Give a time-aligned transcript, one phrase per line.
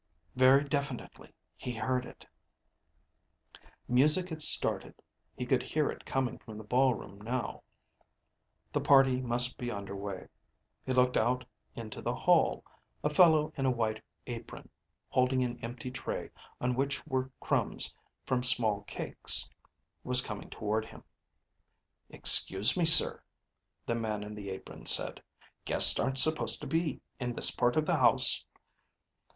[0.35, 2.25] Very definitely he heard it
[3.87, 4.95] Music had started.
[5.37, 7.61] He could hear it coming from the ballroom now.
[8.73, 10.27] The party must be under way.
[10.87, 11.45] He looked out
[11.75, 12.63] into the hall.
[13.03, 14.69] A fellow in a white apron,
[15.07, 17.93] holding an empty tray on which were crumbs
[18.25, 19.47] from small cakes,
[20.03, 21.03] was coming toward him.
[22.09, 23.21] "Excuse me, sir,"
[23.85, 25.21] the man in the apron said.
[25.63, 28.43] "Guests aren't supposed to be in this part of the house."